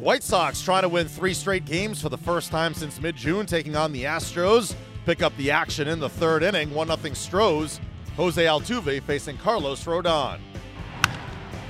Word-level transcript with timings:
White 0.00 0.22
Sox 0.22 0.62
trying 0.62 0.82
to 0.82 0.88
win 0.88 1.08
three 1.08 1.34
straight 1.34 1.64
games 1.64 2.00
for 2.00 2.08
the 2.08 2.18
first 2.18 2.52
time 2.52 2.72
since 2.72 3.00
mid 3.00 3.16
June, 3.16 3.46
taking 3.46 3.74
on 3.74 3.92
the 3.92 4.04
Astros. 4.04 4.74
Pick 5.04 5.22
up 5.22 5.36
the 5.36 5.50
action 5.50 5.88
in 5.88 5.98
the 5.98 6.08
third 6.08 6.44
inning, 6.44 6.72
1 6.72 6.86
0 6.86 7.14
Stros. 7.14 7.80
Jose 8.16 8.44
Altuve 8.44 9.02
facing 9.02 9.36
Carlos 9.38 9.84
Rodon. 9.84 10.38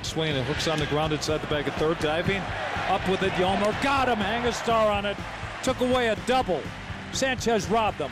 Swing 0.02 0.36
and 0.36 0.46
hooks 0.46 0.68
on 0.68 0.78
the 0.78 0.86
ground 0.86 1.12
inside 1.12 1.40
the 1.40 1.46
bag 1.46 1.68
of 1.68 1.74
third, 1.74 1.98
diving. 2.00 2.42
Up 2.88 3.06
with 3.08 3.22
it, 3.22 3.32
Yolmer. 3.32 3.82
Got 3.82 4.08
him, 4.08 4.18
hang 4.18 4.46
a 4.46 4.52
star 4.52 4.90
on 4.90 5.06
it. 5.06 5.16
Took 5.62 5.80
away 5.80 6.08
a 6.08 6.16
double. 6.26 6.62
Sanchez 7.12 7.66
robbed 7.68 7.98
them. 7.98 8.10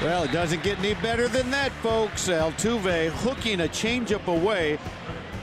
Well, 0.00 0.24
it 0.24 0.32
doesn't 0.32 0.62
get 0.62 0.78
any 0.78 0.94
better 0.94 1.28
than 1.28 1.50
that, 1.50 1.72
folks. 1.82 2.28
Altuve 2.28 3.10
hooking 3.10 3.60
a 3.60 3.68
changeup 3.68 4.26
away 4.26 4.78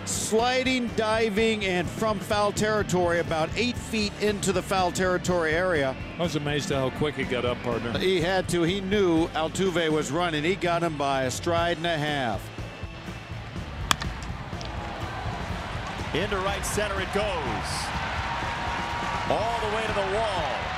sliding, 0.06 0.90
diving, 0.96 1.66
and 1.66 1.88
from 1.88 2.20
foul 2.20 2.52
territory, 2.52 3.20
about 3.20 3.50
eight 3.56 3.78
feet 3.78 4.14
into 4.21 4.52
the 4.52 4.62
foul 4.62 4.92
territory 4.92 5.54
area. 5.54 5.96
I 6.18 6.21
was 6.21 6.36
amazed 6.36 6.71
at 6.71 6.78
how 6.78 6.89
quick 6.98 7.16
he 7.16 7.24
got 7.24 7.46
up, 7.46 7.62
partner. 7.64 7.98
He 7.98 8.21
had 8.21 8.48
to. 8.50 8.64
He 8.64 8.82
knew 8.82 9.28
Altuve 9.29 9.89
was 9.89 10.12
running. 10.12 10.43
He 10.43 10.56
got 10.56 10.84
him 10.84 10.98
by 10.98 11.24
a 11.24 11.32
stride 11.32 11.78
and 11.78 11.86
a 11.86 11.98
half. 11.98 12.42
Into 16.14 16.37
right 16.37 16.65
center 16.65 17.01
it 17.01 17.14
goes. 17.14 17.70
All 19.28 19.60
the 19.60 19.76
way 19.76 19.84
to 19.86 19.93
the 19.93 20.15
wall. 20.15 20.76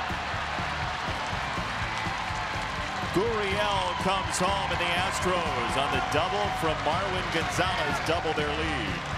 Gurriel 3.14 3.92
comes 4.02 4.38
home 4.38 4.70
and 4.70 4.78
the 4.78 4.92
Astros 4.94 5.76
on 5.76 5.92
the 5.92 6.02
double 6.12 6.46
from 6.60 6.76
Marwin 6.84 7.24
Gonzalez 7.34 7.98
double 8.06 8.32
their 8.34 8.48
lead. 8.48 9.17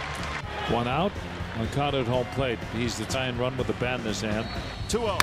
One 0.70 0.86
out. 0.86 1.10
Moncada 1.58 1.98
at 1.98 2.06
home 2.06 2.26
plate. 2.36 2.58
He's 2.76 2.96
the 2.96 3.04
tie 3.06 3.26
and 3.26 3.36
run 3.38 3.56
with 3.56 3.66
the 3.66 3.72
bat 3.74 3.98
in 3.98 4.06
his 4.06 4.20
hand. 4.20 4.46
2 4.88 4.98
0. 4.98 5.18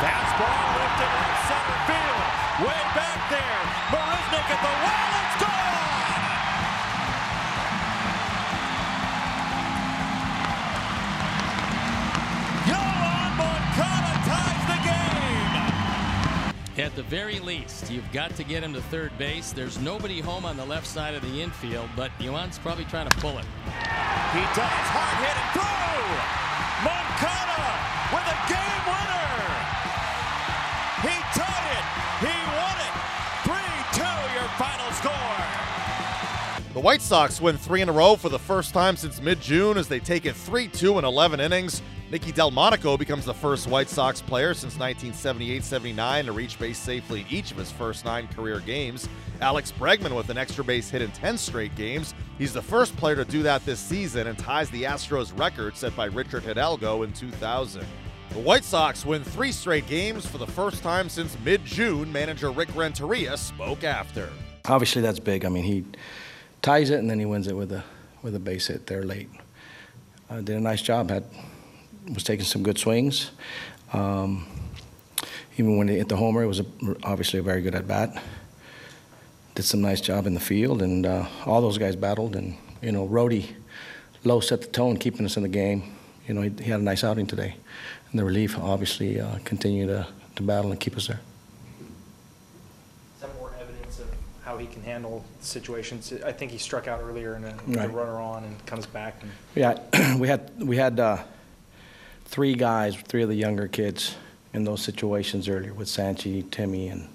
Fastball 0.00 0.64
lifted 0.80 1.12
right 1.12 1.40
center 1.44 1.78
field. 1.84 2.24
Way 2.64 2.80
back 2.96 3.20
there. 3.28 3.60
Marisnick 3.92 4.48
at 4.48 4.60
the 4.64 4.74
wall. 4.80 5.10
It's 5.20 5.44
gone! 5.44 5.99
The 17.00 17.08
very 17.08 17.40
least, 17.40 17.90
you've 17.90 18.12
got 18.12 18.36
to 18.36 18.44
get 18.44 18.62
him 18.62 18.74
to 18.74 18.82
third 18.82 19.10
base. 19.16 19.52
There's 19.52 19.78
nobody 19.78 20.20
home 20.20 20.44
on 20.44 20.58
the 20.58 20.66
left 20.66 20.86
side 20.86 21.14
of 21.14 21.22
the 21.22 21.40
infield, 21.40 21.88
but 21.96 22.10
Yoan's 22.20 22.58
probably 22.58 22.84
trying 22.84 23.08
to 23.08 23.16
pull 23.20 23.38
it. 23.38 23.46
He 24.36 24.44
does. 24.52 24.84
Hard 24.92 25.16
hit 25.24 25.32
and 25.32 25.48
through. 25.56 26.12
Moncada 26.84 27.64
with 28.12 28.26
a 28.28 28.36
game 28.52 28.84
winner. 28.84 29.32
He 31.08 31.16
tied 31.32 31.72
it. 31.72 31.84
He 32.20 32.36
won 32.60 32.76
it. 32.84 32.92
3-2 33.96 34.04
your 34.36 34.48
final 34.60 34.92
score. 34.92 35.40
The 36.74 36.80
White 36.80 37.00
Sox 37.00 37.40
win 37.40 37.56
three 37.56 37.80
in 37.80 37.88
a 37.88 37.92
row 37.92 38.14
for 38.14 38.28
the 38.28 38.38
first 38.38 38.74
time 38.74 38.96
since 38.96 39.22
mid-June 39.22 39.78
as 39.78 39.88
they 39.88 40.00
take 40.00 40.26
it 40.26 40.34
3-2 40.34 40.98
in 40.98 41.06
11 41.06 41.40
innings. 41.40 41.80
Nicky 42.10 42.32
Delmonico 42.32 42.96
becomes 42.96 43.24
the 43.24 43.32
first 43.32 43.68
White 43.68 43.88
Sox 43.88 44.20
player 44.20 44.52
since 44.52 44.76
1978-79 44.78 46.24
to 46.24 46.32
reach 46.32 46.58
base 46.58 46.76
safely 46.76 47.20
in 47.20 47.26
each 47.30 47.52
of 47.52 47.56
his 47.56 47.70
first 47.70 48.04
nine 48.04 48.26
career 48.26 48.58
games. 48.58 49.08
Alex 49.40 49.72
Bregman 49.78 50.16
with 50.16 50.28
an 50.28 50.36
extra 50.36 50.64
base 50.64 50.90
hit 50.90 51.02
in 51.02 51.12
10 51.12 51.38
straight 51.38 51.72
games. 51.76 52.12
He's 52.36 52.52
the 52.52 52.62
first 52.62 52.96
player 52.96 53.14
to 53.14 53.24
do 53.24 53.44
that 53.44 53.64
this 53.64 53.78
season 53.78 54.26
and 54.26 54.36
ties 54.36 54.68
the 54.70 54.82
Astros 54.82 55.38
record 55.38 55.76
set 55.76 55.94
by 55.94 56.06
Richard 56.06 56.42
Hidalgo 56.42 57.04
in 57.04 57.12
2000. 57.12 57.86
The 58.30 58.38
White 58.40 58.64
Sox 58.64 59.06
win 59.06 59.22
three 59.22 59.52
straight 59.52 59.86
games 59.86 60.26
for 60.26 60.38
the 60.38 60.48
first 60.48 60.82
time 60.82 61.08
since 61.08 61.36
mid-June. 61.44 62.10
Manager 62.10 62.50
Rick 62.50 62.74
Renteria 62.74 63.36
spoke 63.36 63.84
after. 63.84 64.30
Obviously, 64.64 65.00
that's 65.00 65.20
big. 65.20 65.44
I 65.44 65.48
mean, 65.48 65.62
he 65.64 65.84
ties 66.60 66.90
it 66.90 66.98
and 66.98 67.08
then 67.08 67.20
he 67.20 67.24
wins 67.24 67.46
it 67.46 67.54
with 67.54 67.70
a 67.70 67.84
with 68.22 68.34
a 68.34 68.40
base 68.40 68.66
hit 68.66 68.88
there 68.88 69.04
late. 69.04 69.30
Uh, 70.28 70.40
did 70.40 70.56
a 70.56 70.60
nice 70.60 70.82
job. 70.82 71.08
Had 71.08 71.24
was 72.08 72.24
taking 72.24 72.44
some 72.44 72.62
good 72.62 72.78
swings. 72.78 73.30
Um, 73.92 74.46
even 75.56 75.76
when 75.76 75.88
he 75.88 75.96
hit 75.96 76.08
the 76.08 76.16
homer, 76.16 76.42
it 76.42 76.46
was 76.46 76.60
a, 76.60 76.66
obviously 77.02 77.38
a 77.38 77.42
very 77.42 77.62
good 77.62 77.74
at 77.74 77.86
bat 77.86 78.22
did 79.54 79.64
some 79.64 79.80
nice 79.80 80.00
job 80.00 80.26
in 80.26 80.34
the 80.34 80.40
field, 80.40 80.82
and 80.82 81.04
uh, 81.06 81.26
all 81.46 81.60
those 81.60 81.78
guys 81.78 81.96
battled. 81.96 82.36
And 82.36 82.56
you 82.82 82.92
know, 82.92 83.04
Rody 83.06 83.56
low 84.24 84.40
set 84.40 84.60
the 84.62 84.68
tone, 84.68 84.96
keeping 84.96 85.24
us 85.26 85.36
in 85.36 85.42
the 85.42 85.48
game. 85.48 85.94
You 86.26 86.34
know, 86.34 86.42
he, 86.42 86.50
he 86.62 86.70
had 86.70 86.80
a 86.80 86.82
nice 86.82 87.04
outing 87.04 87.26
today, 87.26 87.56
and 88.10 88.18
the 88.18 88.24
relief 88.24 88.58
obviously 88.58 89.20
uh, 89.20 89.38
continue 89.44 89.86
to, 89.86 90.06
to 90.36 90.42
battle 90.42 90.70
and 90.70 90.80
keep 90.80 90.96
us 90.96 91.08
there. 91.08 91.20
Is 93.16 93.20
that 93.22 93.34
more 93.36 93.52
evidence 93.60 93.98
of 93.98 94.08
how 94.44 94.56
he 94.56 94.66
can 94.66 94.82
handle 94.82 95.24
situations? 95.40 96.12
I 96.24 96.32
think 96.32 96.52
he 96.52 96.58
struck 96.58 96.86
out 96.86 97.00
earlier 97.02 97.34
and 97.34 97.44
then 97.44 97.58
right. 97.66 97.86
a 97.86 97.92
runner 97.92 98.18
on 98.18 98.44
and 98.44 98.66
comes 98.66 98.86
back. 98.86 99.16
And 99.22 99.30
yeah, 99.54 100.16
we 100.18 100.28
had 100.28 100.52
we 100.58 100.76
had 100.76 101.00
uh, 101.00 101.18
three 102.30 102.54
guys, 102.54 102.96
three 102.96 103.22
of 103.22 103.28
the 103.28 103.34
younger 103.34 103.68
kids 103.68 104.16
in 104.54 104.64
those 104.64 104.82
situations 104.82 105.48
earlier 105.48 105.74
with 105.74 105.88
Sanchi, 105.88 106.50
Timmy, 106.50 106.88
and 106.88 107.08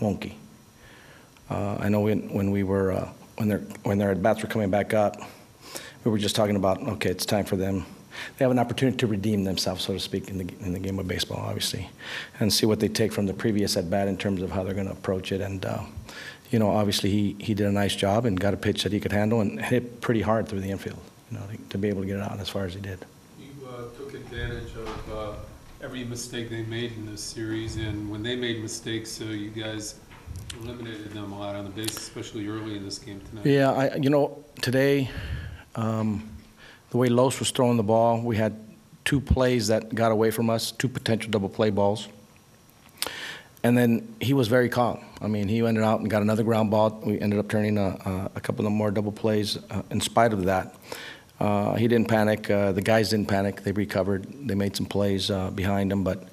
Monkey 0.00 0.38
uh, 1.48 1.76
I 1.80 1.88
know 1.88 2.00
when, 2.00 2.32
when 2.32 2.50
we 2.50 2.62
were 2.62 2.92
uh, 2.92 3.08
when 3.36 3.48
their 3.48 3.58
when 3.84 3.98
their 3.98 4.10
at 4.10 4.22
bats 4.22 4.42
were 4.42 4.48
coming 4.48 4.70
back 4.70 4.94
up, 4.94 5.16
we 6.04 6.10
were 6.10 6.18
just 6.18 6.34
talking 6.34 6.56
about 6.56 6.82
okay, 6.82 7.10
it's 7.10 7.26
time 7.26 7.44
for 7.44 7.56
them. 7.56 7.84
They 8.38 8.44
have 8.44 8.50
an 8.50 8.58
opportunity 8.58 8.96
to 8.98 9.06
redeem 9.06 9.44
themselves, 9.44 9.84
so 9.84 9.92
to 9.92 10.00
speak, 10.00 10.28
in 10.28 10.38
the 10.38 10.54
in 10.60 10.72
the 10.72 10.78
game 10.78 10.98
of 10.98 11.06
baseball, 11.06 11.38
obviously, 11.38 11.88
and 12.40 12.52
see 12.52 12.66
what 12.66 12.80
they 12.80 12.88
take 12.88 13.12
from 13.12 13.26
the 13.26 13.34
previous 13.34 13.76
at 13.76 13.90
bat 13.90 14.08
in 14.08 14.16
terms 14.16 14.42
of 14.42 14.50
how 14.50 14.64
they're 14.64 14.74
going 14.74 14.86
to 14.86 14.92
approach 14.92 15.32
it. 15.32 15.40
And 15.40 15.64
uh, 15.64 15.82
you 16.50 16.58
know, 16.58 16.70
obviously, 16.70 17.10
he 17.10 17.36
he 17.38 17.54
did 17.54 17.66
a 17.66 17.72
nice 17.72 17.94
job 17.94 18.24
and 18.24 18.38
got 18.38 18.54
a 18.54 18.56
pitch 18.56 18.82
that 18.82 18.92
he 18.92 18.98
could 18.98 19.12
handle 19.12 19.40
and 19.40 19.60
hit 19.60 20.00
pretty 20.00 20.22
hard 20.22 20.48
through 20.48 20.60
the 20.60 20.70
infield. 20.70 20.98
You 21.30 21.38
know, 21.38 21.44
to 21.70 21.78
be 21.78 21.88
able 21.88 22.02
to 22.02 22.06
get 22.06 22.16
it 22.16 22.22
out 22.22 22.40
as 22.40 22.48
far 22.48 22.64
as 22.64 22.74
he 22.74 22.80
did. 22.80 23.04
Uh, 24.26 24.34
advantage 24.34 24.74
of 24.76 25.12
uh, 25.12 25.32
every 25.82 26.04
mistake 26.04 26.50
they 26.50 26.62
made 26.62 26.92
in 26.92 27.06
this 27.06 27.20
series, 27.20 27.76
and 27.76 28.10
when 28.10 28.22
they 28.22 28.34
made 28.34 28.60
mistakes, 28.60 29.10
so 29.10 29.24
you 29.24 29.50
guys 29.50 29.96
eliminated 30.60 31.12
them 31.12 31.32
a 31.32 31.38
lot 31.38 31.54
on 31.54 31.64
the 31.64 31.70
base, 31.70 31.96
especially 31.96 32.46
early 32.48 32.76
in 32.76 32.84
this 32.84 32.98
game 32.98 33.20
tonight. 33.28 33.46
Yeah, 33.46 33.70
I, 33.72 33.94
you 33.96 34.10
know, 34.10 34.44
today, 34.62 35.10
um, 35.74 36.28
the 36.90 36.96
way 36.96 37.08
Los 37.08 37.38
was 37.38 37.50
throwing 37.50 37.76
the 37.76 37.82
ball, 37.82 38.20
we 38.20 38.36
had 38.36 38.56
two 39.04 39.20
plays 39.20 39.68
that 39.68 39.94
got 39.94 40.12
away 40.12 40.30
from 40.30 40.50
us, 40.50 40.72
two 40.72 40.88
potential 40.88 41.30
double 41.30 41.48
play 41.48 41.70
balls. 41.70 42.08
And 43.62 43.76
then 43.76 44.14
he 44.20 44.32
was 44.32 44.48
very 44.48 44.68
calm. 44.68 45.04
I 45.20 45.26
mean, 45.26 45.48
he 45.48 45.64
ended 45.64 45.82
out 45.82 46.00
and 46.00 46.08
got 46.08 46.22
another 46.22 46.44
ground 46.44 46.70
ball. 46.70 47.00
We 47.04 47.20
ended 47.20 47.38
up 47.38 47.48
turning 47.48 47.78
a, 47.78 48.30
a 48.34 48.40
couple 48.40 48.64
of 48.66 48.72
more 48.72 48.90
double 48.90 49.12
plays 49.12 49.56
uh, 49.70 49.82
in 49.90 50.00
spite 50.00 50.32
of 50.32 50.44
that. 50.44 50.76
Uh, 51.38 51.74
he 51.74 51.86
didn't 51.88 52.08
panic. 52.08 52.50
Uh, 52.50 52.72
the 52.72 52.82
guys 52.82 53.10
didn't 53.10 53.28
panic. 53.28 53.62
They 53.62 53.72
recovered. 53.72 54.26
They 54.46 54.54
made 54.54 54.74
some 54.76 54.86
plays 54.86 55.30
uh, 55.30 55.50
behind 55.50 55.92
him. 55.92 56.02
But 56.02 56.24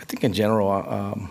I 0.00 0.04
think 0.04 0.24
in 0.24 0.32
general, 0.32 0.70
uh, 0.70 0.82
um, 0.82 1.30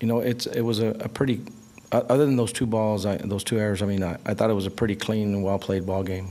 you 0.00 0.08
know, 0.08 0.20
it's 0.20 0.46
it 0.46 0.62
was 0.62 0.80
a, 0.80 0.88
a 0.88 1.08
pretty 1.08 1.42
other 1.90 2.26
than 2.26 2.36
those 2.36 2.52
two 2.52 2.66
balls, 2.66 3.06
I, 3.06 3.16
those 3.16 3.44
two 3.44 3.58
errors, 3.58 3.82
I 3.82 3.86
mean, 3.86 4.02
I, 4.02 4.18
I, 4.26 4.34
thought 4.34 4.50
it 4.50 4.54
was 4.54 4.66
a 4.66 4.70
pretty 4.70 4.94
clean 4.94 5.34
and 5.34 5.42
well 5.42 5.58
played 5.58 5.86
ball 5.86 6.02
game. 6.02 6.28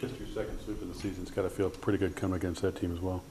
Just 0.00 0.18
your 0.18 0.28
second 0.28 0.58
sweep 0.64 0.80
of 0.80 0.88
the 0.88 0.94
season's 0.94 1.30
got 1.30 1.42
to 1.42 1.50
feel 1.50 1.68
pretty 1.68 1.98
good 1.98 2.16
coming 2.16 2.36
against 2.36 2.62
that 2.62 2.76
team 2.76 2.92
as 2.92 3.00
well. 3.00 3.22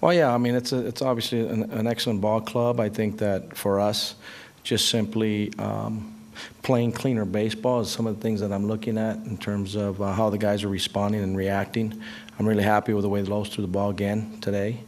Well, 0.00 0.14
yeah, 0.14 0.32
I 0.32 0.38
mean, 0.38 0.54
it's 0.54 0.72
a, 0.72 0.86
it's 0.86 1.02
obviously 1.02 1.46
an, 1.46 1.70
an 1.72 1.86
excellent 1.86 2.20
ball 2.20 2.40
club. 2.40 2.80
I 2.80 2.88
think 2.88 3.18
that 3.18 3.56
for 3.56 3.80
us, 3.80 4.14
just 4.62 4.88
simply 4.88 5.52
um, 5.58 6.19
playing 6.62 6.92
cleaner 6.92 7.24
baseball 7.24 7.80
is 7.80 7.90
some 7.90 8.06
of 8.06 8.16
the 8.16 8.22
things 8.22 8.40
that 8.40 8.52
I'm 8.52 8.66
looking 8.66 8.98
at 8.98 9.16
in 9.16 9.36
terms 9.36 9.74
of 9.74 10.00
uh, 10.00 10.12
how 10.12 10.30
the 10.30 10.38
guys 10.38 10.64
are 10.64 10.68
responding 10.68 11.22
and 11.22 11.36
reacting. 11.36 12.00
I'm 12.38 12.46
really 12.46 12.62
happy 12.62 12.92
with 12.92 13.02
the 13.02 13.08
way 13.08 13.22
the 13.22 13.30
Los 13.30 13.48
threw 13.48 13.62
the 13.62 13.68
ball 13.68 13.90
again 13.90 14.38
today, 14.40 14.80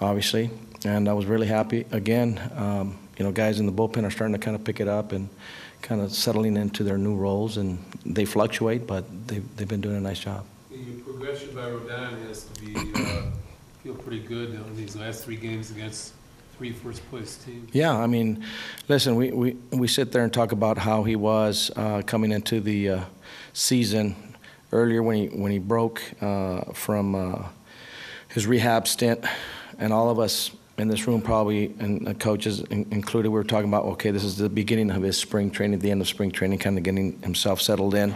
obviously, 0.00 0.50
and 0.84 1.08
I 1.08 1.12
was 1.12 1.26
really 1.26 1.46
happy 1.46 1.86
again. 1.92 2.40
Um, 2.54 2.98
you 3.18 3.24
know, 3.24 3.32
guys 3.32 3.60
in 3.60 3.66
the 3.66 3.72
bullpen 3.72 4.04
are 4.04 4.10
starting 4.10 4.34
to 4.34 4.38
kind 4.38 4.56
of 4.56 4.64
pick 4.64 4.80
it 4.80 4.88
up 4.88 5.12
and 5.12 5.28
kind 5.82 6.00
of 6.00 6.12
settling 6.12 6.56
into 6.56 6.84
their 6.84 6.98
new 6.98 7.14
roles, 7.14 7.56
and 7.56 7.78
they 8.06 8.24
fluctuate, 8.24 8.86
but 8.86 9.04
they've, 9.26 9.56
they've 9.56 9.68
been 9.68 9.80
doing 9.80 9.96
a 9.96 10.00
nice 10.00 10.20
job. 10.20 10.44
The 10.70 11.00
progression 11.02 11.54
by 11.54 11.62
Rodon 11.62 12.26
has 12.26 12.44
to 12.44 12.60
be 12.60 12.74
uh, 12.94 13.22
feel 13.82 13.94
pretty 13.94 14.20
good 14.20 14.54
in 14.54 14.76
these 14.76 14.94
last 14.96 15.24
three 15.24 15.36
games 15.36 15.70
against 15.70 16.12
three 16.62 16.70
first 16.70 17.10
place 17.10 17.36
teams. 17.38 17.68
Yeah, 17.72 17.92
I 17.92 18.06
mean, 18.06 18.44
listen, 18.86 19.16
we, 19.16 19.32
we, 19.32 19.56
we 19.72 19.88
sit 19.88 20.12
there 20.12 20.22
and 20.22 20.32
talk 20.32 20.52
about 20.52 20.78
how 20.78 21.02
he 21.02 21.16
was 21.16 21.72
uh, 21.74 22.02
coming 22.02 22.30
into 22.30 22.60
the 22.60 22.88
uh, 22.88 23.00
season 23.52 24.14
earlier 24.70 25.02
when 25.02 25.16
he 25.16 25.26
when 25.26 25.50
he 25.50 25.58
broke 25.58 26.00
uh, 26.20 26.60
from 26.72 27.16
uh, 27.16 27.48
his 28.28 28.46
rehab 28.46 28.86
stint, 28.86 29.24
and 29.76 29.92
all 29.92 30.08
of 30.08 30.20
us 30.20 30.52
in 30.78 30.86
this 30.86 31.08
room 31.08 31.20
probably, 31.20 31.74
and 31.80 32.20
coaches 32.20 32.60
included, 32.70 33.30
we 33.30 33.34
were 33.34 33.42
talking 33.42 33.68
about, 33.68 33.84
okay, 33.84 34.12
this 34.12 34.22
is 34.22 34.36
the 34.36 34.48
beginning 34.48 34.92
of 34.92 35.02
his 35.02 35.18
spring 35.18 35.50
training, 35.50 35.80
the 35.80 35.90
end 35.90 36.00
of 36.00 36.06
spring 36.06 36.30
training, 36.30 36.60
kind 36.60 36.78
of 36.78 36.84
getting 36.84 37.20
himself 37.22 37.60
settled 37.60 37.96
in. 37.96 38.14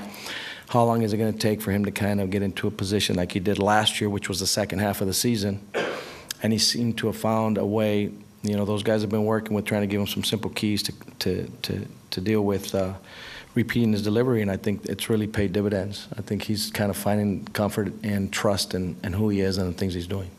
how 0.68 0.84
long 0.84 1.02
is 1.02 1.12
it 1.12 1.16
going 1.16 1.32
to 1.32 1.38
take 1.38 1.60
for 1.60 1.72
him 1.72 1.84
to 1.84 1.90
kind 1.90 2.20
of 2.20 2.30
get 2.30 2.42
into 2.42 2.68
a 2.68 2.70
position 2.70 3.16
like 3.16 3.32
he 3.32 3.40
did 3.40 3.58
last 3.58 4.00
year, 4.00 4.08
which 4.08 4.28
was 4.28 4.38
the 4.38 4.46
second 4.46 4.78
half 4.78 5.00
of 5.00 5.08
the 5.08 5.14
season? 5.14 5.60
And 6.44 6.52
he 6.52 6.60
seemed 6.60 6.96
to 6.98 7.08
have 7.08 7.16
found 7.16 7.58
a 7.58 7.66
way. 7.66 8.12
You 8.42 8.56
know, 8.56 8.64
those 8.64 8.82
guys 8.82 9.00
have 9.00 9.10
been 9.10 9.24
working 9.24 9.54
with 9.54 9.64
trying 9.64 9.82
to 9.82 9.86
give 9.86 10.00
him 10.00 10.06
some 10.06 10.24
simple 10.24 10.50
keys 10.50 10.82
to 10.84 10.92
to 11.20 11.50
to, 11.62 11.86
to 12.10 12.20
deal 12.20 12.42
with. 12.42 12.74
Uh, 12.74 12.94
repeating 13.56 13.92
his 13.92 14.02
delivery, 14.02 14.42
and 14.42 14.50
I 14.50 14.58
think 14.58 14.84
it's 14.84 15.08
really 15.08 15.26
paid 15.26 15.52
dividends. 15.52 16.08
I 16.16 16.20
think 16.20 16.42
he's 16.42 16.70
kind 16.70 16.90
of 16.90 16.96
finding 16.96 17.46
comfort 17.46 17.92
and 18.04 18.30
trust 18.30 18.74
in, 18.74 18.96
in 19.02 19.14
who 19.14 19.30
he 19.30 19.40
is 19.40 19.56
and 19.58 19.74
the 19.74 19.76
things 19.76 19.94
he's 19.94 20.06
doing. 20.06 20.30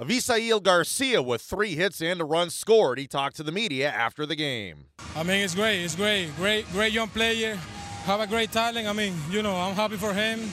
Avisail 0.00 0.62
Garcia 0.62 1.20
with 1.20 1.42
three 1.42 1.74
hits 1.74 2.00
and 2.00 2.20
a 2.20 2.24
run 2.24 2.48
scored. 2.50 2.98
He 2.98 3.06
talked 3.06 3.36
to 3.36 3.42
the 3.42 3.52
media 3.52 3.90
after 3.90 4.24
the 4.24 4.36
game. 4.36 4.84
I 5.16 5.22
mean, 5.22 5.42
it's 5.42 5.54
great. 5.54 5.82
It's 5.82 5.96
great. 5.96 6.34
Great, 6.36 6.70
great 6.72 6.92
young 6.92 7.08
player. 7.08 7.56
Have 8.04 8.20
a 8.20 8.26
great 8.26 8.52
talent. 8.52 8.86
I 8.86 8.92
mean, 8.92 9.14
you 9.30 9.42
know, 9.42 9.54
I'm 9.54 9.74
happy 9.74 9.96
for 9.96 10.14
him. 10.14 10.50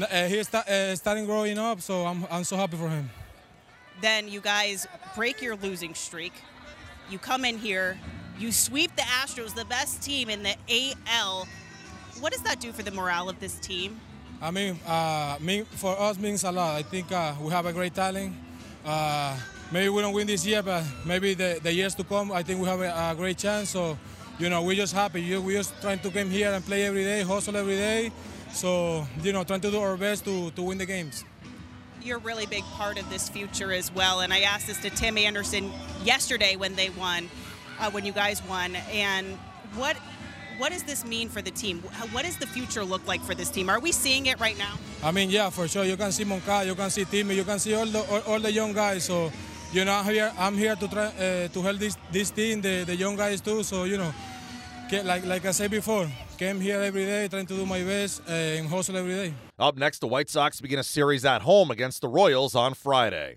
Uh, 0.00 0.26
he's 0.26 0.52
uh, 0.54 0.96
starting 0.96 1.26
growing 1.26 1.58
up, 1.58 1.80
so 1.80 2.04
I'm, 2.04 2.26
I'm 2.30 2.44
so 2.44 2.56
happy 2.56 2.76
for 2.76 2.88
him. 2.88 3.10
Then 4.00 4.28
you 4.28 4.40
guys 4.40 4.86
break 5.14 5.42
your 5.42 5.56
losing 5.56 5.94
streak. 5.94 6.32
You 7.10 7.18
come 7.18 7.44
in 7.44 7.58
here, 7.58 7.98
you 8.38 8.52
sweep 8.52 8.94
the 8.96 9.02
Astros, 9.02 9.54
the 9.54 9.64
best 9.64 10.02
team 10.02 10.30
in 10.30 10.42
the 10.42 10.54
AL. 11.06 11.46
What 12.20 12.32
does 12.32 12.42
that 12.42 12.60
do 12.60 12.72
for 12.72 12.82
the 12.82 12.90
morale 12.90 13.28
of 13.28 13.38
this 13.40 13.58
team? 13.58 14.00
I 14.40 14.50
mean, 14.50 14.78
uh, 14.86 15.36
mean 15.40 15.64
for 15.66 15.98
us 15.98 16.18
means 16.18 16.44
a 16.44 16.52
lot. 16.52 16.76
I 16.76 16.82
think 16.82 17.12
uh, 17.12 17.34
we 17.40 17.50
have 17.50 17.66
a 17.66 17.72
great 17.72 17.94
talent. 17.94 18.34
Uh, 18.84 19.36
maybe 19.70 19.90
we 19.90 20.00
don't 20.00 20.14
win 20.14 20.26
this 20.26 20.46
year, 20.46 20.62
but 20.62 20.84
maybe 21.04 21.34
the, 21.34 21.60
the 21.62 21.72
years 21.72 21.94
to 21.96 22.04
come, 22.04 22.32
I 22.32 22.42
think 22.42 22.60
we 22.60 22.66
have 22.66 22.80
a, 22.80 23.10
a 23.10 23.14
great 23.14 23.36
chance. 23.36 23.70
So, 23.70 23.98
you 24.38 24.48
know, 24.48 24.62
we're 24.62 24.76
just 24.76 24.94
happy. 24.94 25.36
We're 25.36 25.58
just 25.58 25.78
trying 25.82 25.98
to 25.98 26.10
come 26.10 26.30
here 26.30 26.50
and 26.50 26.64
play 26.64 26.84
every 26.86 27.04
day, 27.04 27.22
hustle 27.22 27.56
every 27.56 27.76
day. 27.76 28.12
So, 28.52 29.06
you 29.22 29.32
know, 29.34 29.44
trying 29.44 29.60
to 29.60 29.70
do 29.70 29.78
our 29.78 29.96
best 29.98 30.24
to, 30.24 30.50
to 30.52 30.62
win 30.62 30.78
the 30.78 30.86
games. 30.86 31.24
You're 32.02 32.18
a 32.18 32.20
really 32.20 32.46
big 32.46 32.64
part 32.64 32.98
of 32.98 33.08
this 33.10 33.28
future 33.28 33.72
as 33.72 33.92
well. 33.92 34.20
And 34.20 34.32
I 34.32 34.40
asked 34.40 34.66
this 34.66 34.80
to 34.80 34.90
Tim 34.90 35.18
Anderson 35.18 35.70
yesterday 36.02 36.56
when 36.56 36.74
they 36.74 36.90
won 36.90 37.28
uh, 37.78 37.90
when 37.90 38.04
you 38.04 38.12
guys 38.12 38.42
won. 38.48 38.76
And 38.92 39.38
what 39.74 39.96
what 40.58 40.72
does 40.72 40.82
this 40.82 41.06
mean 41.06 41.28
for 41.28 41.40
the 41.40 41.50
team? 41.50 41.80
What 42.12 42.24
does 42.24 42.36
the 42.36 42.46
future 42.46 42.84
look 42.84 43.06
like 43.08 43.22
for 43.22 43.34
this 43.34 43.48
team? 43.48 43.70
Are 43.70 43.80
we 43.80 43.92
seeing 43.92 44.26
it 44.26 44.38
right 44.40 44.58
now? 44.58 44.74
I 45.02 45.10
mean, 45.10 45.30
yeah, 45.30 45.48
for 45.48 45.66
sure. 45.66 45.84
You 45.84 45.96
can 45.96 46.12
see 46.12 46.24
Moncada, 46.24 46.66
you 46.66 46.74
can 46.74 46.90
see 46.90 47.06
Timmy, 47.06 47.34
you 47.34 47.44
can 47.44 47.58
see 47.58 47.74
all 47.74 47.86
the 47.86 48.00
all, 48.10 48.20
all 48.26 48.40
the 48.40 48.52
young 48.52 48.74
guys. 48.74 49.04
So, 49.04 49.32
you 49.72 49.84
know, 49.84 49.92
I'm 49.92 50.04
here. 50.04 50.32
I'm 50.38 50.56
here 50.56 50.76
to 50.76 50.88
try 50.88 51.06
uh, 51.06 51.48
to 51.48 51.62
help 51.62 51.78
this 51.78 51.96
this 52.12 52.30
team, 52.30 52.60
the, 52.60 52.84
the 52.84 52.96
young 52.96 53.16
guys 53.16 53.40
too. 53.40 53.62
So, 53.62 53.84
you 53.84 53.96
know, 53.96 54.12
get, 54.90 55.04
like 55.06 55.24
like 55.24 55.46
I 55.46 55.52
said 55.52 55.70
before, 55.70 56.08
came 56.40 56.58
here 56.58 56.80
every 56.80 57.04
day, 57.04 57.28
trying 57.28 57.44
to 57.44 57.54
do 57.54 57.66
my 57.66 57.82
best 57.84 58.22
eh, 58.26 58.56
and 58.56 58.66
hustle 58.66 58.96
every 58.96 59.12
day. 59.12 59.34
Up 59.58 59.76
next, 59.76 59.98
the 59.98 60.06
White 60.06 60.30
Sox 60.30 60.58
begin 60.58 60.78
a 60.78 60.82
series 60.82 61.26
at 61.26 61.42
home 61.42 61.70
against 61.70 62.00
the 62.00 62.08
Royals 62.08 62.54
on 62.54 62.72
Friday. 62.72 63.36